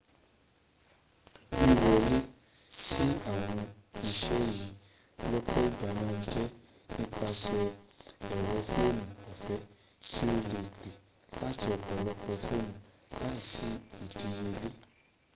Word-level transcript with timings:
wíwọle 1.59 2.17
sí 2.83 3.05
àwọn 3.29 3.57
isé 4.09 4.37
yíì 4.53 4.69
lọ́pọ̀ 5.31 5.57
ìgbà 5.67 5.87
màà 5.99 6.13
n 6.19 6.21
jẹ́ 6.31 6.45
nípasè 6.97 7.59
ẹ̀rọ 8.35 8.57
fóònù 8.67 9.03
ọ̀fẹ́ 9.29 9.59
tí 10.11 10.19
o 10.33 10.43
lẹ 10.55 10.61
pè 10.79 10.89
láti 11.41 11.67
ọ̀pọ̀lọpọ̀ 11.75 12.35
foonu 12.45 12.73
láìsí 13.19 13.67
ìdíyẹlẹ́´ 14.03 14.73